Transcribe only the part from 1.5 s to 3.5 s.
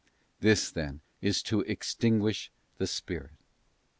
extinguish the Spirit.